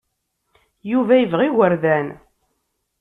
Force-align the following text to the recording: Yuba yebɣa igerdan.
Yuba 0.91 1.13
yebɣa 1.17 1.43
igerdan. 1.47 2.07